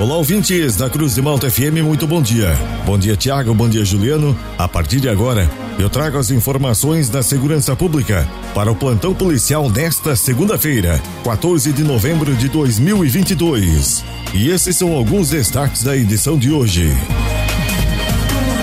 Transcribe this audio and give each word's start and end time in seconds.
Olá, 0.00 0.16
ouvintes 0.16 0.76
da 0.76 0.88
Cruz 0.88 1.14
de 1.14 1.20
Malta 1.20 1.50
FM, 1.50 1.84
muito 1.84 2.06
bom 2.06 2.22
dia. 2.22 2.56
Bom 2.86 2.98
dia, 2.98 3.14
Tiago, 3.18 3.52
bom 3.52 3.68
dia, 3.68 3.84
Juliano. 3.84 4.34
A 4.56 4.66
partir 4.66 4.98
de 4.98 5.10
agora, 5.10 5.46
eu 5.78 5.90
trago 5.90 6.16
as 6.16 6.30
informações 6.30 7.10
da 7.10 7.22
segurança 7.22 7.76
pública 7.76 8.26
para 8.54 8.72
o 8.72 8.74
plantão 8.74 9.12
policial 9.12 9.68
nesta 9.68 10.16
segunda-feira, 10.16 10.98
14 11.22 11.70
de 11.74 11.84
novembro 11.84 12.34
de 12.34 12.48
2022. 12.48 14.02
E 14.32 14.48
esses 14.48 14.74
são 14.74 14.94
alguns 14.94 15.28
destaques 15.28 15.82
da 15.82 15.94
edição 15.94 16.38
de 16.38 16.50
hoje. 16.50 16.90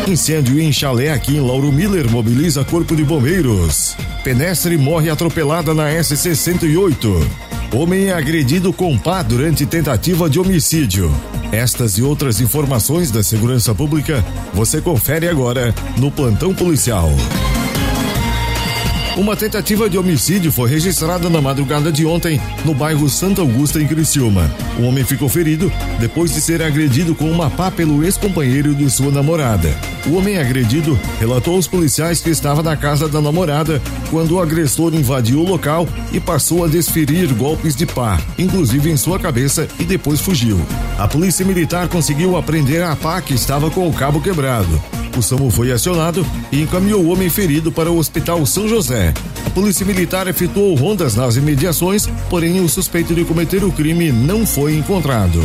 Incêndio 0.08 0.60
em 0.60 0.74
chalé 0.74 1.12
aqui 1.12 1.38
em 1.38 1.40
Lauro 1.40 1.72
Miller 1.72 2.10
mobiliza 2.10 2.66
Corpo 2.66 2.96
de 2.96 3.04
Bombeiros. 3.04 3.96
Penestre 4.24 4.76
morre 4.76 5.12
atropelada 5.12 5.72
na 5.76 5.92
SC-108. 5.92 7.47
Homem 7.74 8.06
é 8.06 8.14
agredido 8.14 8.72
com 8.72 8.98
pá 8.98 9.22
durante 9.22 9.66
tentativa 9.66 10.30
de 10.30 10.40
homicídio. 10.40 11.12
Estas 11.52 11.98
e 11.98 12.02
outras 12.02 12.40
informações 12.40 13.12
da 13.12 13.22
segurança 13.22 13.76
pública 13.76 14.24
você 14.54 14.82
confere 14.82 15.28
agora 15.28 15.76
no 15.98 16.10
plantão 16.10 16.56
policial. 16.56 17.10
Uma 19.18 19.36
tentativa 19.36 19.90
de 19.90 19.98
homicídio 19.98 20.52
foi 20.52 20.70
registrada 20.70 21.28
na 21.28 21.42
madrugada 21.42 21.92
de 21.92 22.06
ontem 22.06 22.40
no 22.64 22.76
bairro 22.76 23.10
Santa 23.10 23.42
Augusta, 23.42 23.82
em 23.82 23.88
Criciúma. 23.88 24.48
O 24.78 24.84
homem 24.84 25.04
ficou 25.04 25.28
ferido 25.28 25.72
depois 26.00 26.32
de 26.32 26.40
ser 26.40 26.62
agredido 26.62 27.16
com 27.16 27.32
uma 27.32 27.50
pá 27.50 27.72
pelo 27.72 28.04
ex-companheiro 28.04 28.76
de 28.76 28.88
sua 28.92 29.10
namorada. 29.10 29.76
O 30.06 30.14
homem 30.14 30.38
agredido 30.38 30.98
relatou 31.20 31.56
aos 31.56 31.68
policiais 31.68 32.22
que 32.22 32.30
estava 32.30 32.62
na 32.62 32.78
casa 32.78 33.10
da 33.10 33.20
namorada 33.20 33.82
quando 34.12 34.36
o 34.36 34.40
agressor 34.40 34.94
invadiu 34.94 35.40
o 35.40 35.50
local 35.50 35.90
e 36.14 36.20
passou 36.20 36.64
a 36.64 36.68
desferir 36.68 37.34
golpes 37.34 37.76
de 37.76 37.88
pá, 37.88 38.22
inclusive 38.38 38.92
em 38.92 38.98
sua 38.98 39.18
cabeça, 39.18 39.68
e 39.80 39.84
depois 39.84 40.22
fugiu. 40.22 40.62
A 40.96 41.08
polícia 41.08 41.44
militar 41.44 41.88
conseguiu 41.88 42.38
apreender 42.38 42.84
a 42.84 42.96
pá 42.96 43.20
que 43.20 43.34
estava 43.34 43.72
com 43.72 43.90
o 43.90 43.94
cabo 43.94 44.22
quebrado. 44.22 44.80
O 45.18 45.22
SAMU 45.24 45.50
foi 45.50 45.72
acionado 45.72 46.24
e 46.52 46.62
encaminhou 46.62 47.04
o 47.04 47.12
homem 47.12 47.28
ferido 47.28 47.72
para 47.72 47.92
o 47.92 47.98
Hospital 47.98 48.46
São 48.46 48.68
José. 48.68 49.16
A 49.44 49.50
Polícia 49.50 49.84
Militar 49.84 50.28
efetuou 50.28 50.76
rondas 50.76 51.16
nas 51.16 51.36
imediações, 51.36 52.08
porém 52.30 52.60
o 52.60 52.70
suspeito 52.70 53.16
de 53.16 53.26
cometer 53.26 53.64
o 53.64 53.72
crime 53.72 54.12
não 54.12 54.46
foi 54.46 54.76
encontrado. 54.76 55.42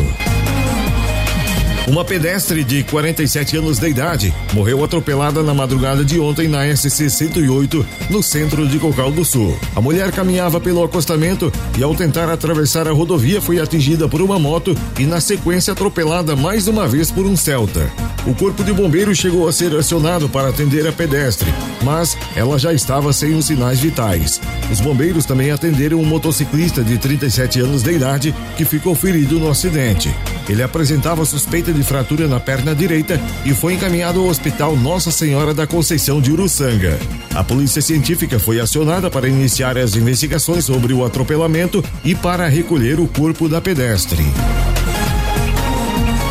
Uma 1.89 2.05
pedestre 2.05 2.63
de 2.63 2.85
47 2.85 3.57
anos 3.57 3.81
de 3.81 3.89
idade 3.89 4.33
morreu 4.53 4.85
atropelada 4.85 5.43
na 5.43 5.53
madrugada 5.53 6.05
de 6.05 6.21
ontem 6.21 6.47
na 6.47 6.65
SC 6.77 7.11
108, 7.11 7.85
no 8.09 8.23
centro 8.23 8.69
de 8.69 8.79
Cocal 8.79 9.11
do 9.11 9.25
Sul. 9.25 9.59
A 9.75 9.81
mulher 9.81 10.13
caminhava 10.13 10.61
pelo 10.61 10.85
acostamento 10.85 11.53
e, 11.77 11.83
ao 11.83 11.93
tentar 11.93 12.31
atravessar 12.31 12.87
a 12.87 12.93
rodovia, 12.93 13.41
foi 13.41 13.59
atingida 13.59 14.09
por 14.09 14.23
uma 14.23 14.39
moto 14.39 14.77
e, 14.97 15.05
na 15.05 15.21
sequência, 15.21 15.73
atropelada 15.73 16.37
mais 16.37 16.69
uma 16.69 16.87
vez 16.87 17.11
por 17.11 17.27
um 17.27 17.37
Celta. 17.37 17.91
O 18.25 18.33
corpo 18.33 18.63
de 18.63 18.73
bombeiros 18.73 19.19
chegou 19.19 19.49
a 19.49 19.53
ser 19.53 19.77
acionado 19.77 20.29
para 20.29 20.51
atender 20.51 20.87
a 20.87 20.93
pedestre, 20.93 21.53
mas 21.83 22.17
ela 22.37 22.61
já 22.61 22.73
estava 22.73 23.13
sem 23.13 23.35
os 23.35 23.47
sinais 23.47 23.81
vitais. 23.81 24.41
Os 24.71 24.81
bombeiros 24.81 25.27
também 25.27 25.51
atenderam 25.51 25.99
um 25.99 26.07
motociclista 26.07 26.85
de 26.85 26.97
37 26.97 27.59
anos 27.59 27.83
de 27.83 27.91
idade 27.91 28.33
que 28.57 28.65
ficou 28.65 28.95
ferido 28.95 29.41
no 29.41 29.51
acidente. 29.51 30.15
Ele 30.53 30.63
apresentava 30.63 31.25
suspeita 31.25 31.73
de 31.73 31.83
fratura 31.83 32.29
na 32.29 32.39
perna 32.39 32.75
direita 32.75 33.19
e 33.43 33.55
foi 33.55 33.73
encaminhado 33.73 34.21
ao 34.21 34.27
Hospital 34.27 34.77
Nossa 34.77 35.11
Senhora 35.11 35.55
da 35.55 35.67
Conceição 35.67 36.21
de 36.21 36.31
Uruçanga. 36.31 36.99
A 37.35 37.43
polícia 37.43 37.81
científica 37.81 38.39
foi 38.39 38.61
acionada 38.61 39.11
para 39.11 39.27
iniciar 39.27 39.79
as 39.79 39.97
investigações 39.97 40.67
sobre 40.67 40.93
o 40.93 41.07
atropelamento 41.07 41.83
e 42.05 42.15
para 42.15 42.49
recolher 42.49 43.01
o 43.01 43.09
corpo 43.09 43.49
da 43.49 43.63
pedestre. 43.63 44.23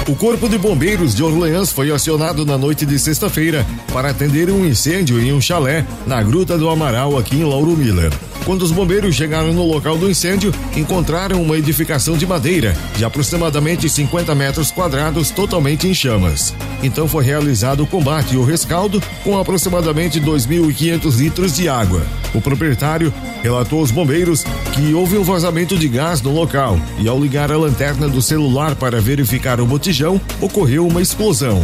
O 0.07 0.15
Corpo 0.15 0.47
de 0.47 0.59
Bombeiros 0.59 1.15
de 1.15 1.23
Orleans 1.23 1.71
foi 1.71 1.89
acionado 1.89 2.45
na 2.45 2.59
noite 2.59 2.85
de 2.85 2.99
sexta-feira 2.99 3.65
para 3.91 4.11
atender 4.11 4.51
um 4.51 4.63
incêndio 4.63 5.19
em 5.19 5.33
um 5.33 5.41
chalé 5.41 5.83
na 6.05 6.21
Gruta 6.21 6.59
do 6.59 6.69
Amaral, 6.69 7.17
aqui 7.17 7.37
em 7.37 7.43
Lauro 7.43 7.75
Miller. 7.75 8.11
Quando 8.45 8.63
os 8.63 8.71
bombeiros 8.71 9.15
chegaram 9.15 9.53
no 9.53 9.65
local 9.65 9.97
do 9.97 10.09
incêndio, 10.09 10.53
encontraram 10.75 11.41
uma 11.41 11.57
edificação 11.57 12.17
de 12.17 12.25
madeira 12.25 12.75
de 12.95 13.05
aproximadamente 13.05 13.87
50 13.87 14.33
metros 14.33 14.71
quadrados 14.71 15.29
totalmente 15.29 15.87
em 15.87 15.93
chamas. 15.93 16.53
Então 16.81 17.07
foi 17.07 17.23
realizado 17.23 17.83
o 17.83 17.87
combate 17.87 18.33
e 18.33 18.37
o 18.37 18.43
rescaldo 18.43 19.01
com 19.23 19.37
aproximadamente 19.37 20.19
2.500 20.19 21.17
litros 21.17 21.55
de 21.55 21.69
água. 21.69 22.03
O 22.33 22.41
proprietário 22.41 23.13
relatou 23.43 23.79
aos 23.79 23.91
bombeiros 23.91 24.43
que 24.73 24.93
houve 24.93 25.17
um 25.17 25.23
vazamento 25.23 25.77
de 25.77 25.87
gás 25.87 26.21
no 26.21 26.33
local 26.33 26.79
e, 26.99 27.07
ao 27.07 27.19
ligar 27.19 27.51
a 27.51 27.57
lanterna 27.57 28.07
do 28.07 28.21
celular 28.21 28.75
para 28.75 28.99
verificar 29.01 29.59
o 29.59 29.65
botijão, 29.65 30.19
ocorreu 30.39 30.87
uma 30.87 31.01
explosão. 31.01 31.61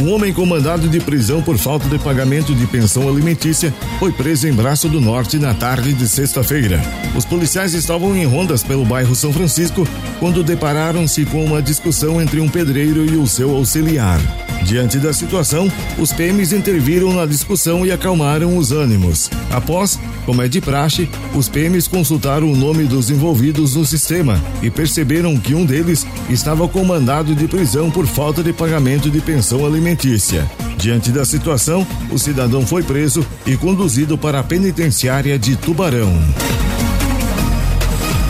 Um 0.00 0.12
homem 0.12 0.32
com 0.32 0.46
mandado 0.46 0.88
de 0.88 1.00
prisão 1.00 1.42
por 1.42 1.58
falta 1.58 1.88
de 1.88 1.98
pagamento 1.98 2.54
de 2.54 2.66
pensão 2.68 3.08
alimentícia 3.08 3.74
foi 3.98 4.12
preso 4.12 4.46
em 4.46 4.52
Braço 4.52 4.88
do 4.88 5.00
Norte 5.00 5.38
na 5.38 5.52
tarde 5.52 5.92
de 5.92 6.08
sexta-feira. 6.08 6.80
Os 7.16 7.24
policiais 7.24 7.74
estavam 7.74 8.14
em 8.16 8.24
rondas 8.24 8.62
pelo 8.62 8.84
bairro 8.84 9.16
São 9.16 9.32
Francisco 9.32 9.86
quando 10.20 10.44
depararam-se 10.44 11.26
com 11.26 11.44
uma 11.44 11.60
discussão 11.60 12.22
entre 12.22 12.40
um 12.40 12.48
pedreiro 12.48 13.04
e 13.04 13.16
o 13.16 13.26
seu 13.26 13.56
auxiliar. 13.56 14.20
Diante 14.68 14.98
da 14.98 15.14
situação, 15.14 15.72
os 15.98 16.12
PMs 16.12 16.52
interviram 16.52 17.10
na 17.14 17.24
discussão 17.24 17.86
e 17.86 17.90
acalmaram 17.90 18.54
os 18.58 18.70
ânimos. 18.70 19.30
Após, 19.50 19.98
como 20.26 20.42
é 20.42 20.46
de 20.46 20.60
praxe, 20.60 21.08
os 21.34 21.48
PMs 21.48 21.88
consultaram 21.88 22.52
o 22.52 22.54
nome 22.54 22.84
dos 22.84 23.08
envolvidos 23.08 23.76
no 23.76 23.86
sistema 23.86 24.38
e 24.62 24.70
perceberam 24.70 25.38
que 25.38 25.54
um 25.54 25.64
deles 25.64 26.06
estava 26.28 26.68
com 26.68 26.84
mandado 26.84 27.34
de 27.34 27.48
prisão 27.48 27.90
por 27.90 28.06
falta 28.06 28.42
de 28.42 28.52
pagamento 28.52 29.10
de 29.10 29.22
pensão 29.22 29.64
alimentícia. 29.64 30.46
Diante 30.76 31.10
da 31.10 31.24
situação, 31.24 31.86
o 32.12 32.18
cidadão 32.18 32.66
foi 32.66 32.82
preso 32.82 33.26
e 33.46 33.56
conduzido 33.56 34.18
para 34.18 34.40
a 34.40 34.44
penitenciária 34.44 35.38
de 35.38 35.56
Tubarão. 35.56 36.12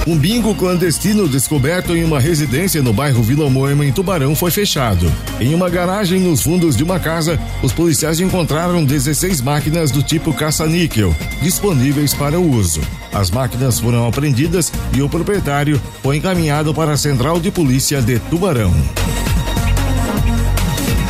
Um 0.09 0.17
bingo 0.17 0.55
clandestino 0.55 1.29
descoberto 1.29 1.95
em 1.95 2.03
uma 2.03 2.19
residência 2.19 2.83
no 2.83 2.95
bairro 2.95 3.23
Vila 3.23 3.51
Moema, 3.51 3.85
em 3.85 3.93
Tubarão, 3.93 4.35
foi 4.35 4.51
fechado. 4.51 5.07
Em 5.39 5.55
uma 5.55 5.69
garagem 5.69 6.19
nos 6.19 6.41
fundos 6.41 6.75
de 6.75 6.83
uma 6.83 6.99
casa, 6.99 7.39
os 7.63 7.75
policiais 7.75 8.19
encontraram 8.19 8.83
16 8.83 9.43
máquinas 9.43 9.91
do 9.91 10.03
tipo 10.03 10.33
caça-níquel, 10.33 11.15
disponíveis 11.43 12.15
para 12.15 12.41
uso. 12.41 12.81
As 13.13 13.31
máquinas 13.31 13.81
foram 13.81 14.09
apreendidas 14.09 14.73
e 14.95 15.03
o 15.03 15.11
proprietário 15.11 15.79
foi 16.03 16.17
encaminhado 16.17 16.73
para 16.73 16.93
a 16.93 16.97
Central 16.97 17.39
de 17.39 17.51
Polícia 17.51 18.01
de 18.01 18.19
Tubarão. 18.19 18.73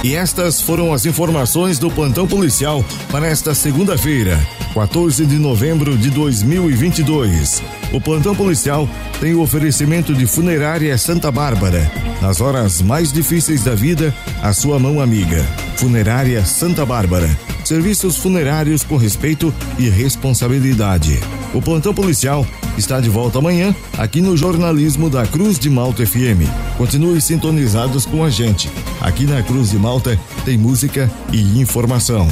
E 0.02 0.16
estas 0.16 0.60
foram 0.60 0.92
as 0.92 1.06
informações 1.06 1.78
do 1.78 1.88
plantão 1.88 2.26
policial 2.26 2.84
para 3.12 3.28
esta 3.28 3.54
segunda-feira, 3.54 4.44
14 4.78 5.26
de 5.26 5.38
novembro 5.38 5.98
de 5.98 6.08
2022. 6.08 7.60
O 7.92 8.00
plantão 8.00 8.32
policial 8.32 8.88
tem 9.20 9.34
o 9.34 9.40
oferecimento 9.40 10.14
de 10.14 10.24
Funerária 10.24 10.96
Santa 10.96 11.32
Bárbara. 11.32 11.90
Nas 12.22 12.40
horas 12.40 12.80
mais 12.80 13.12
difíceis 13.12 13.64
da 13.64 13.74
vida, 13.74 14.14
a 14.40 14.52
sua 14.52 14.78
mão 14.78 15.00
amiga. 15.00 15.42
Funerária 15.76 16.44
Santa 16.44 16.86
Bárbara. 16.86 17.28
Serviços 17.64 18.16
funerários 18.18 18.84
com 18.84 18.96
respeito 18.96 19.52
e 19.80 19.88
responsabilidade. 19.88 21.18
O 21.52 21.60
plantão 21.60 21.92
policial 21.92 22.46
está 22.76 23.00
de 23.00 23.10
volta 23.10 23.38
amanhã 23.38 23.74
aqui 23.98 24.20
no 24.20 24.36
jornalismo 24.36 25.10
da 25.10 25.26
Cruz 25.26 25.58
de 25.58 25.68
Malta 25.68 26.06
FM. 26.06 26.46
Continue 26.76 27.20
sintonizados 27.20 28.06
com 28.06 28.22
a 28.22 28.30
gente. 28.30 28.70
Aqui 29.00 29.24
na 29.24 29.42
Cruz 29.42 29.70
de 29.70 29.76
Malta 29.76 30.16
tem 30.44 30.56
música 30.56 31.10
e 31.32 31.60
informação. 31.60 32.28